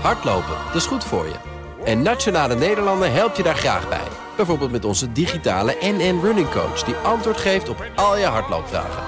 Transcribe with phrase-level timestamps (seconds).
[0.00, 1.34] Hardlopen, dat is goed voor je.
[1.84, 4.08] En Nationale Nederlanden helpt je daar graag bij.
[4.36, 6.82] Bijvoorbeeld met onze digitale NN Running Coach...
[6.82, 9.02] die antwoord geeft op al je hardloopvragen.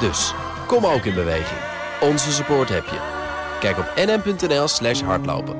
[0.00, 0.34] Dus,
[0.66, 1.60] kom ook in beweging.
[2.00, 2.98] Onze support heb je.
[3.60, 5.56] Kijk op nn.nl slash hardlopen.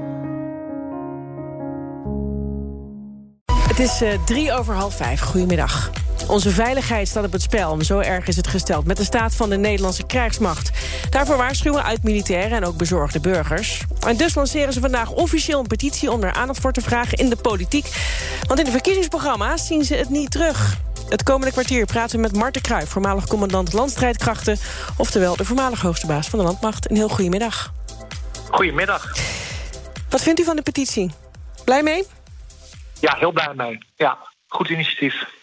[3.69, 5.21] Het is uh, drie over half vijf.
[5.21, 5.91] Goedemiddag.
[6.31, 7.85] Onze veiligheid staat op het spel.
[7.85, 10.71] Zo erg is het gesteld met de staat van de Nederlandse krijgsmacht.
[11.11, 13.85] Daarvoor waarschuwen uit militairen en ook bezorgde burgers.
[14.07, 16.11] En dus lanceren ze vandaag officieel een petitie...
[16.11, 17.87] om er aandacht voor te vragen in de politiek.
[18.47, 20.77] Want in de verkiezingsprogramma's zien ze het niet terug.
[21.09, 22.89] Het komende kwartier praten we met Marten Kruijf...
[22.89, 24.59] voormalig commandant landstrijdkrachten...
[24.97, 26.91] oftewel de voormalig hoogste baas van de landmacht.
[26.91, 27.73] Een heel goedemiddag.
[28.51, 29.17] Goedemiddag.
[30.09, 31.11] Wat vindt u van de petitie?
[31.65, 32.07] Blij mee?
[33.01, 33.79] Ja, heel blij mee.
[33.97, 34.19] Ja,
[34.49, 35.39] goed initiatief.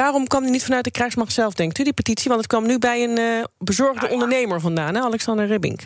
[0.00, 2.28] Waarom kwam die niet vanuit de krijgsmacht zelf, denkt u, die petitie?
[2.28, 5.80] Want het kwam nu bij een uh, bezorgde ondernemer vandaan, hè, Alexander Ribbink.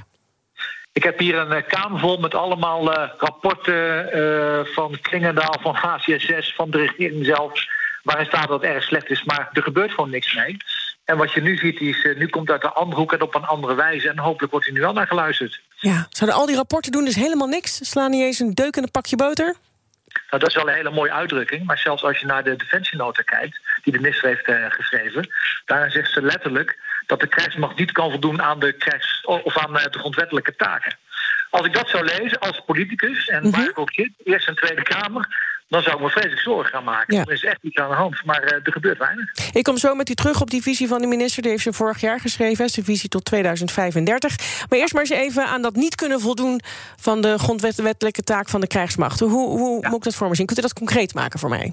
[0.92, 4.08] Ik heb hier een uh, kamer vol met allemaal uh, rapporten
[4.74, 7.52] van Klingendaal, van HCSS, van de regering zelf...
[8.02, 10.56] waarin staat dat het erg slecht is, maar er gebeurt gewoon niks mee.
[11.04, 13.44] En wat je nu ziet, is, nu komt uit de andere hoek en op een
[13.44, 14.08] andere wijze...
[14.08, 15.60] en hopelijk wordt hij nu wel naar geluisterd.
[15.76, 17.90] Ja, zouden al die rapporten doen dus helemaal niks?
[17.90, 19.56] Slaan niet eens een deuk in een pakje boter?
[20.30, 21.64] Nou, dat is wel een hele mooie uitdrukking.
[21.64, 25.28] Maar zelfs als je naar de defensienota kijkt, die de minister heeft uh, geschreven,
[25.64, 29.76] daarin zegt ze letterlijk dat de krijgsmacht niet kan voldoen aan de, krijgs, of aan
[29.76, 30.96] uh, de grondwettelijke taken.
[31.54, 33.50] Als ik dat zou lezen als politicus, en mm -hmm.
[33.50, 35.28] waar ik ook zit, Eerste en Tweede Kamer,
[35.68, 37.14] dan zou ik me vreselijk zorgen gaan maken.
[37.14, 37.20] Ja.
[37.20, 39.32] Er is echt iets aan de hand, maar uh, er gebeurt weinig.
[39.52, 41.42] Ik kom zo met u terug op die visie van de minister.
[41.42, 44.36] Die heeft ze vorig jaar geschreven, zijn visie tot 2035.
[44.68, 46.60] Maar eerst maar eens even aan dat niet kunnen voldoen...
[46.96, 49.20] van de grondwettelijke taak van de krijgsmacht.
[49.20, 49.88] Hoe, hoe ja.
[49.88, 50.46] moet ik dat voor me zien?
[50.46, 51.72] Kunt u dat concreet maken voor mij?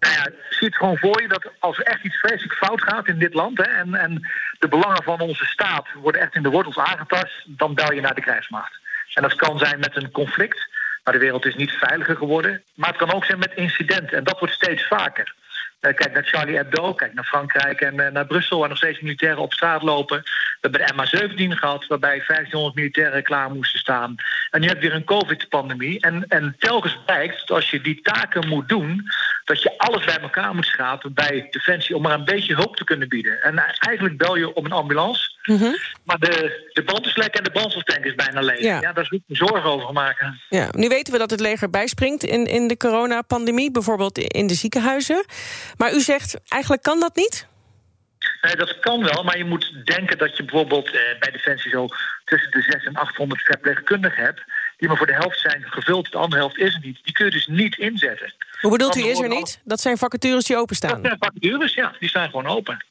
[0.00, 3.06] Nou ja, zie het gewoon voor je dat als er echt iets vreselijk fout gaat
[3.06, 3.58] in dit land...
[3.58, 7.44] Hè, en, en de belangen van onze staat worden echt in de wortels aangetast...
[7.46, 8.79] dan bel je naar de krijgsmacht.
[9.14, 10.68] En dat kan zijn met een conflict...
[11.04, 12.62] Maar de wereld is niet veiliger geworden.
[12.74, 14.18] Maar het kan ook zijn met incidenten.
[14.18, 15.34] En dat wordt steeds vaker.
[15.80, 18.58] Uh, kijk naar Charlie Hebdo, kijk naar Frankrijk en uh, naar Brussel...
[18.58, 20.22] waar nog steeds militairen op straat lopen.
[20.60, 24.14] We hebben de MH17 gehad, waarbij 1500 militairen klaar moesten staan.
[24.50, 26.00] En nu heb je weer een covid-pandemie.
[26.00, 29.08] En, en telkens blijkt dat als je die taken moet doen...
[29.44, 31.96] dat je alles bij elkaar moet schrapen bij Defensie...
[31.96, 33.42] om maar een beetje hulp te kunnen bieden.
[33.42, 35.29] En eigenlijk bel je op een ambulance...
[35.42, 35.76] Mm -hmm.
[36.04, 38.60] Maar de, de band is lek en de brandstoftank is bijna leeg.
[38.60, 38.80] Ja.
[38.80, 40.40] ja daar moet je zorgen over maken.
[40.48, 43.70] Ja, nu weten we dat het leger bijspringt in, in de coronapandemie...
[43.70, 45.24] bijvoorbeeld in de ziekenhuizen.
[45.76, 47.48] Maar u zegt, eigenlijk kan dat niet?
[48.40, 51.86] Nee, dat kan wel, maar je moet denken dat je bijvoorbeeld eh, bij Defensie zo
[52.24, 54.42] tussen de 600 en 800 verpleegkundigen hebt,
[54.76, 56.98] die maar voor de helft zijn gevuld, de andere helft is er niet.
[57.02, 58.34] Die kun je dus niet inzetten.
[58.60, 59.60] Hoe bedoelt u, is er niet?
[59.64, 61.02] Dat zijn vacatures die openstaan?
[61.02, 62.84] Dat zijn vacatures, ja, die staan gewoon open.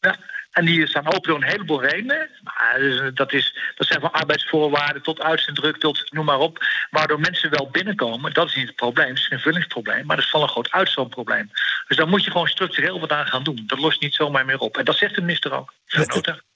[0.00, 0.16] Ja.
[0.52, 2.28] En die staan open door een heleboel redenen.
[2.42, 6.58] Maar dat, is, dat zijn van arbeidsvoorwaarden tot uitzenddruk, tot noem maar op.
[6.90, 8.34] Waardoor mensen wel binnenkomen.
[8.34, 9.08] Dat is niet het probleem.
[9.08, 10.06] Het is geen vullingsprobleem.
[10.06, 11.50] Maar dat is wel een groot uitstroomprobleem.
[11.88, 13.62] Dus daar moet je gewoon structureel wat aan gaan doen.
[13.66, 14.76] Dat lost niet zomaar meer op.
[14.76, 15.72] En dat zegt de minister ook.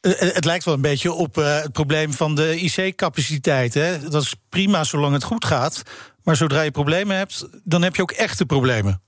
[0.01, 3.73] Het, het lijkt wel een beetje op uh, het probleem van de IC-capaciteit.
[4.11, 5.83] Dat is prima zolang het goed gaat.
[6.23, 9.03] Maar zodra je problemen hebt, dan heb je ook echte problemen.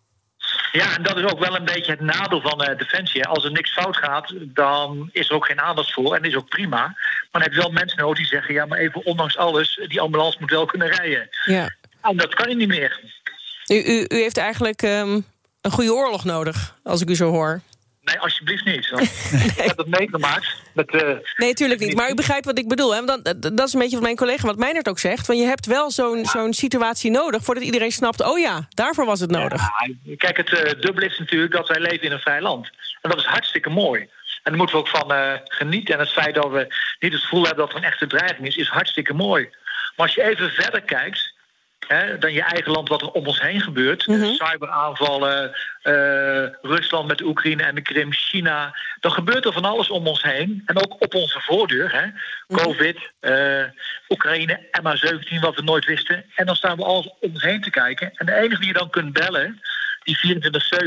[0.72, 3.24] Ja, en dat is ook wel een beetje het nadeel van uh, Defensie.
[3.24, 6.14] Als er niks fout gaat, dan is er ook geen aandacht voor.
[6.14, 6.80] En is ook prima.
[6.80, 8.54] Maar dan heb je wel mensen nodig die zeggen...
[8.54, 11.28] ja, maar even ondanks alles, die ambulance moet wel kunnen rijden.
[11.44, 11.68] Ja.
[12.02, 13.00] En dat kan je niet meer.
[13.66, 15.26] U, u, u heeft eigenlijk um,
[15.60, 17.60] een goede oorlog nodig, als ik u zo hoor.
[18.08, 18.90] Nee, alsjeblieft niet.
[18.92, 19.42] nee.
[19.44, 20.46] Ik heb het meegemaakt.
[20.72, 21.02] Met, uh,
[21.36, 21.94] nee, natuurlijk niet.
[21.94, 22.94] Maar u begrijpt wat ik bedoel.
[22.94, 23.04] Hè?
[23.04, 25.26] Want dat, dat is een beetje wat mijn collega, wat Meinert ook zegt.
[25.26, 26.24] Want je hebt wel zo'n ja.
[26.24, 27.44] zo'n situatie nodig...
[27.44, 29.60] voordat iedereen snapt, oh ja, daarvoor was het nodig.
[30.02, 32.70] Ja, kijk, het uh, dubbele is natuurlijk dat wij leven in een vrij land.
[33.02, 34.00] En dat is hartstikke mooi.
[34.00, 34.08] En
[34.42, 35.94] daar moeten we ook van uh, genieten.
[35.94, 38.56] En het feit dat we niet het gevoel hebben dat er een echte dreiging is...
[38.56, 39.48] is hartstikke mooi.
[39.96, 41.27] Maar als je even verder kijkt
[41.86, 44.06] hè, dan je eigen land wat er om ons heen gebeurt.
[44.06, 44.34] Mm -hmm.
[44.34, 48.76] Cyberaanvallen, uh, Rusland met Oekraïne en de Krim, China.
[49.00, 50.62] Dan gebeurt er van alles om ons heen.
[50.66, 51.92] En ook op onze voordeur.
[51.92, 52.06] Hè.
[52.56, 53.64] Covid, uh,
[54.08, 56.24] Oekraïne, MH17, wat we nooit wisten.
[56.34, 58.10] En dan staan we alles om ons heen te kijken.
[58.14, 59.60] En de enige die je dan kunt bellen
[60.08, 60.40] die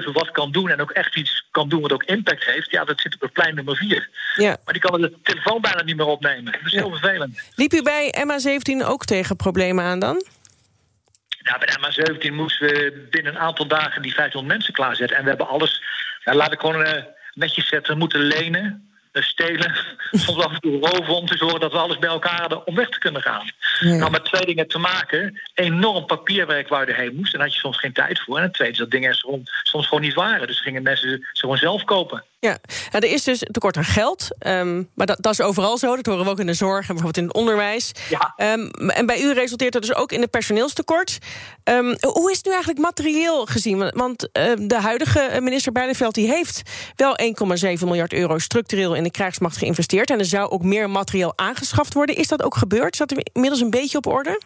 [0.10, 2.84] 24-7 wat kan doen en ook echt iets kan doen wat ook impact heeft, ja,
[2.84, 4.10] dat zit op plein nummer 4.
[4.36, 4.58] Ja.
[4.66, 6.52] Maar die kan de telefoon bijna niet meer opnemen.
[6.52, 6.80] Dat is ja.
[6.80, 7.42] heel vervelend.
[7.56, 10.24] Liep u bij MH17 ook tegen problemen aan dan?
[11.44, 15.18] Ja, bij de MH17 moesten we binnen een aantal dagen die 500 mensen klaarzetten.
[15.18, 15.82] En we hebben alles,
[16.24, 16.92] ja, laat ik gewoon uh,
[17.34, 19.76] netjes zetten, moeten lenen, uh, stelen,
[20.12, 22.76] soms af en toe roven om te zorgen dat we alles bij elkaar hadden om
[22.76, 23.52] weg te kunnen gaan.
[23.80, 23.96] Ja.
[23.96, 25.42] Nou, met twee dingen te maken.
[25.54, 27.34] Enorm papierwerk waar je heen moest.
[27.34, 28.38] En daar had je soms geen tijd voor.
[28.38, 30.48] En het tweede is dat dingen soms, soms gewoon niet waren.
[30.48, 32.24] Dus gingen mensen ze gewoon zelf kopen.
[32.42, 32.58] Ja,
[32.92, 34.28] nou, er is dus tekort aan geld.
[34.48, 35.96] Um, maar dat, dat, is overal zo.
[35.96, 37.92] Dat horen we ook in de zorg en bijvoorbeeld in het onderwijs.
[38.10, 38.54] Ja.
[38.54, 41.18] Um, en bij u resulteert dat dus ook in de personeelstekort.
[41.64, 43.90] Um, hoe is het nu eigenlijk materieel gezien?
[43.90, 46.62] Want uh, de huidige minister Bijleveld die heeft
[46.96, 47.18] wel
[47.78, 50.10] 1,7 miljard euro structureel in de krijgsmacht geïnvesteerd.
[50.10, 52.16] En er zou ook meer materieel aangeschaft worden.
[52.16, 52.96] Is dat ook gebeurd?
[52.96, 54.42] Zat er inmiddels een beetje op orde?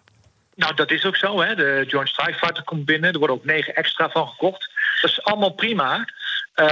[0.56, 1.42] Nou, dat is ook zo.
[1.42, 1.56] Hè.
[1.56, 3.14] De Joint Strike Fighter komt binnen.
[3.14, 4.70] Er worden ook negen extra van gekocht.
[5.02, 6.06] Dat is allemaal prima.
[6.56, 6.68] Uh,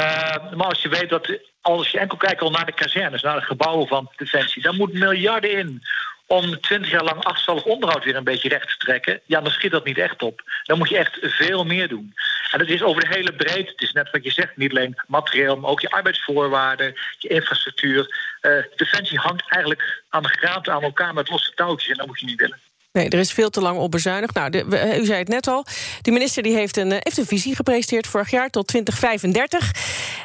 [0.56, 3.46] maar als je weet dat als je enkel kijkt al naar de kazernes, naar de
[3.46, 5.84] gebouwen van Defensie, dan moet miljarden in
[6.28, 9.22] om twintig jaar lang achterstallig onderhoud weer een beetje recht te trekken.
[9.26, 10.42] Ja, dan schiet dat niet echt op.
[10.64, 12.14] Dan moet je echt veel meer doen.
[12.52, 13.72] En het is over de hele breedte.
[13.72, 18.16] Het is net wat je zegt, niet alleen materieel, maar ook je arbeidsvoorwaarden, je infrastructuur.
[18.42, 22.20] Uh, Defensie hangt eigenlijk aan de graad aan elkaar met losse touwtjes en dat moet
[22.20, 22.60] je niet willen.
[22.94, 24.34] Nee, er is veel te lang op bezuinigd.
[24.34, 24.66] Nou, de,
[25.02, 25.66] u zei het net al.
[26.02, 29.72] De minister die heeft, een, eh, heeft een visie gepresenteerd vorig jaar tot 2035.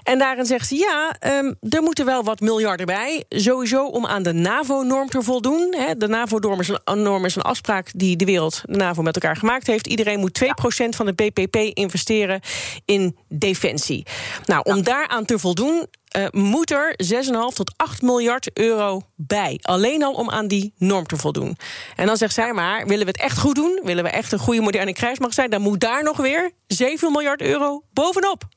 [0.03, 3.25] En daarin zegt ze: ja, um, er moeten wel wat miljarden bij.
[3.29, 5.75] Sowieso om aan de NAVO-norm te voldoen.
[5.79, 9.37] He, de NAVO-norm is, een, is een afspraak die de wereld, de NAVO, met elkaar
[9.37, 9.87] gemaakt heeft.
[9.87, 10.49] Iedereen moet 2%
[10.89, 12.41] van de BPP investeren
[12.85, 14.07] in defensie.
[14.45, 15.87] Nou, om daaraan te voldoen
[16.17, 19.59] uh, moet er 6,5 tot 8 miljard euro bij.
[19.63, 21.57] Alleen al om aan die norm te voldoen.
[21.97, 23.81] En dan zegt zij maar, willen we het echt goed doen...
[23.85, 25.51] willen we echt een goede moderne krijgsmacht zijn...
[25.51, 28.49] dan moet daar nog weer 7 miljard euro bovenop.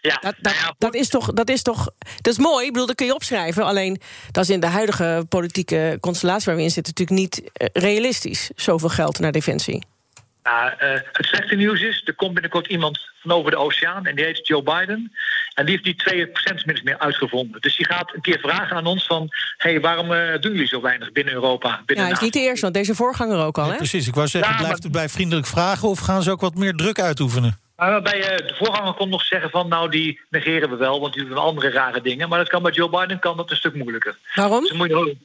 [0.00, 1.90] Ja, dat, dat, dat, is toch, dat is toch.
[2.20, 3.64] Dat is mooi, ik bedoel, dat kun je opschrijven.
[3.64, 4.00] Alleen
[4.30, 8.50] dat is in de huidige politieke constellatie waar we in zitten, natuurlijk niet eh, realistisch.
[8.54, 9.84] Zoveel geld naar defensie.
[10.46, 14.16] Nou, uh, het slechte nieuws is, er komt binnenkort iemand van over de oceaan en
[14.16, 15.12] die heet Joe Biden.
[15.54, 17.60] En die heeft die 2% minstens meer uitgevonden.
[17.60, 19.28] Dus die gaat een keer vragen aan ons van...
[19.56, 21.82] hé, hey, waarom uh, doen jullie zo weinig binnen Europa?
[21.86, 23.70] Binnen ja, hij is niet de eerste, want deze voorganger ook al, hè?
[23.70, 25.88] Ja, precies, ik wou zeggen, ja, blijft het bij vriendelijk vragen...
[25.88, 27.58] of gaan ze ook wat meer druk uitoefenen?
[27.78, 29.68] Uh, bij uh, de voorganger kon nog zeggen van...
[29.68, 32.28] nou, die negeren we wel, want die doen andere rare dingen.
[32.28, 34.16] Maar dat kan bij Joe Biden kan dat een stuk moeilijker.
[34.34, 34.60] Waarom?
[34.60, 35.16] Dus moet je,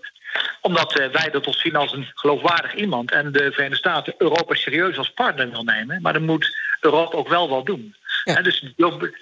[0.61, 3.11] omdat uh, wij dat ons zien als een geloofwaardig iemand...
[3.11, 6.01] en de Verenigde Staten Europa serieus als partner wil nemen.
[6.01, 7.95] Maar dan moet Europa ook wel wat doen.
[8.23, 8.35] Ja.
[8.35, 8.73] En dus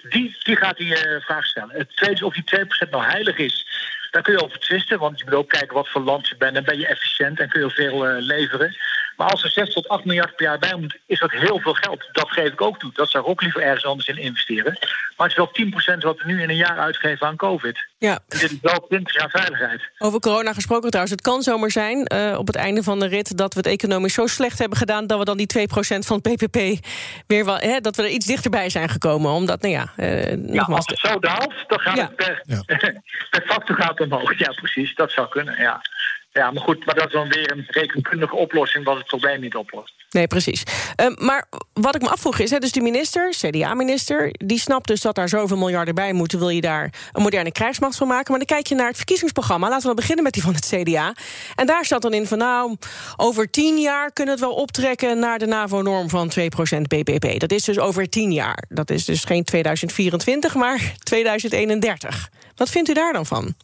[0.08, 1.76] die, die gaat die uh, vraag stellen.
[1.76, 3.66] Het tweede is of die 2% nou heilig is.
[4.10, 6.56] Daar kun je over twisten, want je moet ook kijken wat voor land je bent...
[6.56, 8.76] en ben je efficiënt en kun je veel uh, leveren.
[9.20, 11.74] Maar als er 6 tot 8 miljard per jaar bij moet, is dat heel veel
[11.74, 12.08] geld.
[12.12, 12.90] Dat geef ik ook toe.
[12.94, 14.78] Dat zou ik ook liever ergens anders in investeren.
[15.16, 17.86] Maar het is wel 10% wat we nu in een jaar uitgeven aan COVID.
[17.98, 18.18] Ja.
[18.26, 19.82] dit is wel 20 jaar veiligheid.
[19.98, 21.14] Over corona gesproken trouwens.
[21.14, 23.36] Het kan zomaar zijn uh, op het einde van de rit...
[23.36, 25.06] dat we het economisch zo slecht hebben gedaan...
[25.06, 26.86] dat we dan die 2% van het PPP
[27.26, 27.56] weer wel...
[27.56, 29.30] Hè, dat we er iets dichterbij zijn gekomen.
[29.30, 29.92] Omdat, nou ja...
[29.96, 32.02] Uh, ja, als het zo daalt, dan gaat ja.
[32.02, 32.62] het per, ja.
[33.30, 34.38] per factor gaat omhoog.
[34.38, 34.94] Ja, precies.
[34.94, 35.80] Dat zou kunnen, ja.
[36.32, 38.84] Ja, maar goed, maar dat is dan weer een rekenkundige oplossing...
[38.84, 39.94] wat het probleem niet oplost.
[40.10, 40.62] Nee, precies.
[41.00, 44.30] Uh, maar wat ik me afvroeg is, hè, dus die minister, CDA-minister...
[44.32, 46.38] die snapt dus dat daar zoveel miljarden bij moeten...
[46.38, 48.30] wil je daar een moderne krijgsmacht van maken.
[48.30, 49.68] Maar dan kijk je naar het verkiezingsprogramma.
[49.68, 51.14] Laten we beginnen met die van het CDA.
[51.54, 52.76] En daar staat dan in van nou,
[53.16, 54.12] over tien jaar...
[54.12, 56.42] kunnen we het wel optrekken naar de NAVO-norm van 2%
[56.82, 57.40] BBP.
[57.40, 58.64] Dat is dus over tien jaar.
[58.68, 62.30] Dat is dus geen 2024, maar 2031.
[62.56, 63.54] Wat vindt u daar dan van?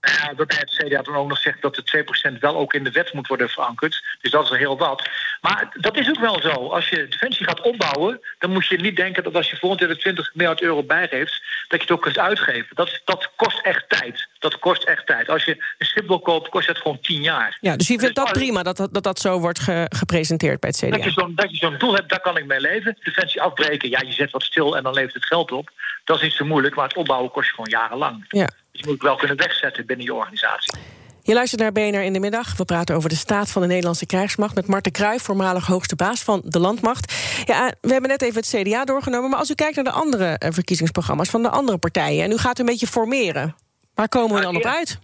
[0.00, 2.04] Ja, dat het CDA dan ook nog zegt dat de
[2.34, 4.04] 2% wel ook in de wet moet worden verankerd.
[4.20, 5.08] Dus dat is wel heel wat.
[5.40, 6.48] Maar dat is ook wel zo.
[6.48, 9.96] Als je defensie gaat opbouwen, dan moet je niet denken dat als je volgend jaar
[9.96, 12.76] 20 miljard euro bijgeeft, dat je het ook kunt uitgeven.
[12.76, 14.28] Dat, dat kost echt tijd.
[14.38, 15.28] Dat kost echt tijd.
[15.28, 17.58] Als je een schip wil kopen, kost dat gewoon 10 jaar.
[17.60, 20.60] Ja, dus je vindt dus dat prima dat dat, dat, dat zo wordt ge, gepresenteerd
[20.60, 20.96] bij het CDA?
[20.96, 22.96] Dat je zo'n zo doel hebt, daar kan ik mee leven.
[23.02, 25.70] Defensie afbreken, ja, je zet wat stil en dan levert het geld op.
[26.04, 28.24] Dat is niet zo moeilijk, maar het opbouwen kost je gewoon jarenlang.
[28.28, 28.50] Ja.
[28.72, 30.78] Dus je moet het wel kunnen wegzetten binnen je organisatie.
[31.22, 32.56] Je luistert naar BNR in de middag.
[32.56, 34.54] We praten over de staat van de Nederlandse krijgsmacht...
[34.54, 37.14] met Marten Kruijf, voormalig hoogste baas van de landmacht.
[37.44, 39.30] Ja, we hebben net even het CDA doorgenomen...
[39.30, 42.24] maar als u kijkt naar de andere eh, verkiezingsprogramma's van de andere partijen...
[42.24, 43.56] en u gaat een beetje formeren,
[43.94, 44.98] waar komen we dan op uit?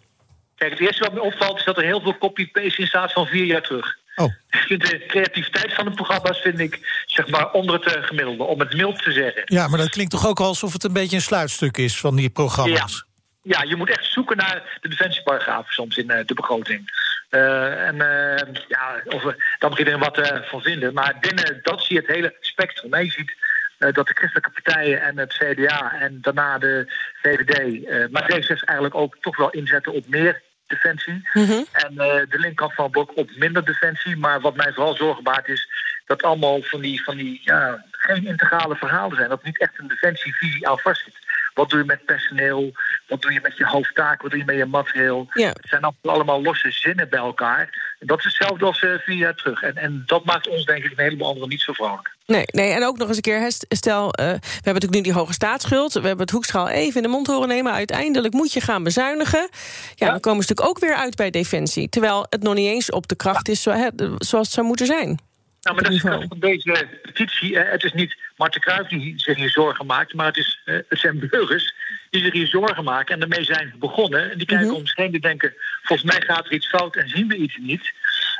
[0.56, 3.26] Kijk, het eerste wat me opvalt is dat er heel veel copy-paste in staat van
[3.26, 3.96] vier jaar terug.
[4.16, 4.32] Oh.
[4.50, 8.42] Ik vind de creativiteit van de programma's vind ik, zeg maar, onder het eh, gemiddelde,
[8.42, 9.42] om het mild te zeggen.
[9.44, 12.30] Ja, maar dat klinkt toch ook alsof het een beetje een sluitstuk is van die
[12.30, 13.05] programma's?
[13.46, 13.62] Ja.
[13.62, 17.04] Je moet echt zoeken naar de defensieparagrafen soms in uh, de begroting.
[17.30, 19.22] Uh, en uh, ja, of,
[19.58, 20.94] daar moet iedereen wat van vinden.
[20.94, 22.96] Maar binnen dat zie je het hele spectrum.
[22.96, 23.32] Je ziet
[23.78, 27.82] dat de christelijke partijen en het CDA en daarna de VVD...
[28.10, 31.28] maar D66 eigenlijk ook toch wel inzetten op meer defensie.
[31.32, 31.66] Mm -hmm.
[31.72, 34.16] En de linkerkant van het blok op minder defensie.
[34.16, 35.68] Maar wat mij vooral zorgen baart is
[36.06, 39.28] dat allemaal van die, van die ja, geen integrale verhalen zijn.
[39.28, 41.14] Dat niet echt een defensievisie aan vast zit.
[41.56, 42.72] Wat doe je met personeel?
[43.08, 44.22] Wat doe je met je hoofdtaak?
[44.22, 45.26] Wat doe je met je materieel?
[45.32, 45.48] Ja.
[45.48, 47.94] Het zijn allemaal losse zinnen bij elkaar.
[47.98, 49.62] Dat is hetzelfde als uh, vier jaar terug.
[49.62, 52.14] En, en dat maakt ons denk ik een heleboel anderen niet zo vrolijk.
[52.26, 55.12] Nee, nee, en ook nog eens een keer, stel, uh, we hebben natuurlijk nu die
[55.12, 55.92] hoge staatsschuld...
[55.92, 57.72] we hebben het hoekschaal even in de mond horen nemen...
[57.72, 59.48] uiteindelijk moet je gaan bezuinigen.
[59.94, 61.88] Ja, dan komen ze natuurlijk ook weer uit bij Defensie.
[61.88, 65.18] Terwijl het nog niet eens op de kracht is zoals het zou moeten zijn.
[65.60, 67.58] Nou, maar dat is van deze petitie.
[67.58, 70.14] Het is niet Marten Kruijf die zich hier zorgen maakt...
[70.14, 71.74] maar het, is, uh, het zijn burgers
[72.10, 73.14] die zich hier zorgen maken...
[73.14, 74.30] en daarmee zijn begonnen.
[74.30, 74.80] En die kijken mm -hmm.
[74.80, 75.54] om zich heen die denken...
[75.82, 77.92] volgens mij gaat er iets fout en zien we iets niet...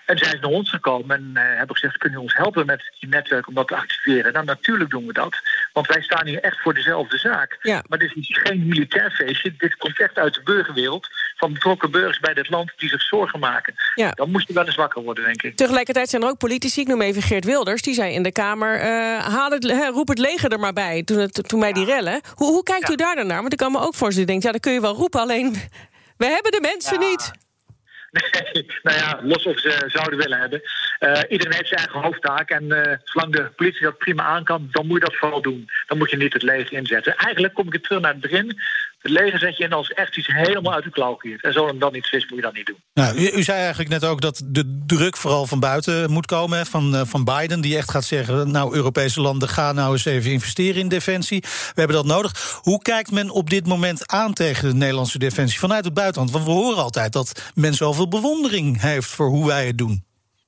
[0.06, 2.92] En zijn ze naar ons gekomen en uh, hebben gezegd: kunnen jullie ons helpen met
[2.94, 4.32] je netwerk om dat te activeren?
[4.32, 5.36] Nou, natuurlijk doen we dat.
[5.72, 7.58] Want wij staan hier echt voor dezelfde zaak.
[7.62, 7.84] Ja.
[7.88, 9.54] Maar dit is geen militair feestje.
[9.58, 11.08] Dit komt echt uit de burgerwereld.
[11.36, 13.74] Van betrokken burgers bij dit land die zich zorgen maken.
[13.94, 14.10] Ja.
[14.10, 15.56] Dan moest je wel eens wakker worden, denk ik.
[15.56, 18.76] Tegelijkertijd zijn er ook politici, ik noem even Geert Wilders, die zei in de Kamer:
[18.78, 18.84] uh,
[19.26, 21.02] haal het, roep het leger er maar bij.
[21.02, 22.20] Toen, het, toen bij die rellen.
[22.34, 22.92] Hoe, hoe kijkt Ja.
[22.92, 23.40] u daar dan naar?
[23.40, 25.52] Want ik kan me ook voorstellen, denkt: ja, dat kun je wel roepen, alleen
[26.22, 27.30] we hebben de mensen niet.
[28.10, 30.62] Nee, nou ja, los of ze zouden willen hebben.
[30.98, 32.50] Eh, iedereen heeft zijn eigen hoofdtaak.
[32.50, 35.70] En eh, zolang de politie dat prima aan kan, dan moet je dat vooral doen.
[35.86, 37.16] Dan moet je niet het leger inzetten.
[37.16, 38.60] Eigenlijk kom ik het terug naar het begin.
[38.98, 41.42] Het leger zet je in als echt iets helemaal uit de klauw giert.
[41.42, 42.76] En zolang dat niet is, moet je dat niet doen.
[42.94, 46.58] Nou, u, u zei eigenlijk net ook dat de druk vooral van buiten moet komen.
[46.58, 48.50] hè, Van, eh, van Biden, die echt gaat zeggen...
[48.50, 51.40] nou, Europese landen, gaan nou eens even investeren in defensie.
[51.40, 52.58] We hebben dat nodig.
[52.62, 56.32] Hoe kijkt men op dit moment aan tegen de Nederlandse defensie vanuit het buitenland?
[56.32, 59.08] Want we horen altijd dat men zoveel bewondering heeft...
[59.08, 60.04] voor hoe wij het doen.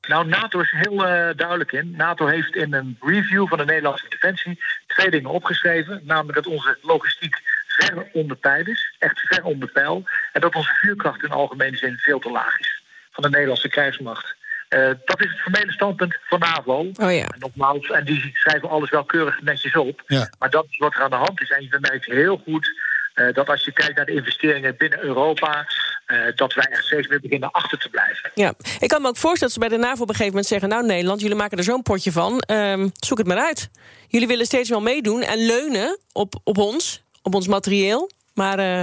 [0.09, 1.95] Nou, NATO is heel eh, duidelijk in.
[1.97, 6.01] NATO heeft in een review van de Nederlandse defensie twee dingen opgeschreven.
[6.05, 7.41] Namelijk dat onze logistiek
[7.79, 8.95] ver onder pijl is.
[8.99, 10.05] Echt ver onder pijl.
[10.33, 12.83] En dat onze vuurkracht in algemene zin veel te laag is.
[13.11, 14.37] Van de Nederlandse krijgsmacht.
[14.69, 16.79] Eh, dat is het formele standpunt van NAVO.
[16.79, 17.27] Oh ja.
[17.27, 20.03] En nogmaals, en die schrijven alles wel keurig netjes op.
[20.07, 20.31] Ja.
[20.39, 21.51] Maar dat is wat er aan de hand is.
[21.51, 22.71] En je merkt heel goed
[23.15, 25.67] eh, dat als je kijkt naar de investeringen binnen Europa...
[26.07, 28.31] eh, dat wij er steeds meer beginnen achter te blijven.
[28.35, 30.47] Ja, ik kan me ook voorstellen dat ze bij de NAVO op een gegeven moment
[30.47, 30.69] zeggen...
[30.69, 33.71] nou Nederland, jullie maken er zo'n potje van, ehm, zoek het maar uit.
[34.09, 38.11] Jullie willen steeds wel meedoen en leunen op, op ons, op ons materieel.
[38.35, 38.83] Maar eh,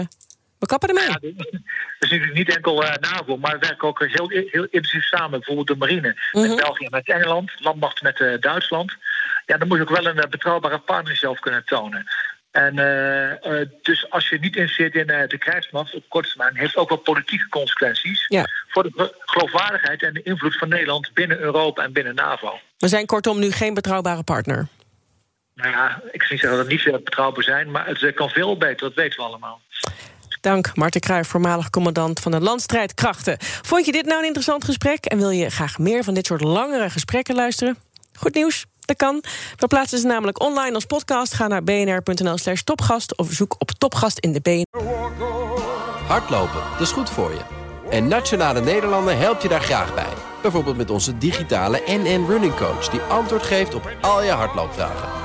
[0.59, 1.07] we kappen ermee.
[1.07, 5.29] Ja, dus natuurlijk niet enkel eh, NAVO, maar we werken ook heel, heel intensief samen.
[5.29, 6.47] Bijvoorbeeld de marine Mhm.
[6.47, 8.93] met België, met Engeland, landmacht met eh, Duitsland.
[9.45, 12.05] Ja, dan moet je ook wel een betrouwbare partner zelf kunnen tonen.
[12.51, 12.75] En
[13.81, 17.49] dus als je niet investeert in de krijgsmacht op korte termijn, heeft ook wel politieke
[17.49, 18.45] consequenties Ja.
[18.67, 22.59] voor de ge- geloofwaardigheid en de invloed van Nederland binnen Europa en binnen NAVO.
[22.77, 24.67] We zijn kortom nu geen betrouwbare partner.
[25.55, 28.15] Nou ja, ik zou niet zeggen dat het niet veel betrouwbaar zijn, maar het eh,
[28.15, 29.61] kan veel beter, dat weten we allemaal.
[30.41, 33.37] Dank, Marten Kruijf, voormalig commandant van de Landstrijdkrachten.
[33.39, 36.41] Vond je dit nou een interessant gesprek en wil je graag meer van dit soort
[36.41, 37.77] langere gesprekken luisteren?
[38.19, 39.23] Goed nieuws, dat kan.
[39.57, 41.33] We plaatsen ze namelijk online als podcast.
[41.33, 44.81] Ga naar bnr.nl slash topgast of zoek op topgast in de BNR.
[46.07, 47.41] Hardlopen, dat is goed voor je.
[47.89, 50.13] En Nationale Nederlanden helpt je daar graag bij.
[50.41, 52.89] Bijvoorbeeld met onze digitale NN Running Coach...
[52.89, 55.24] die antwoord geeft op al je hardloopvragen.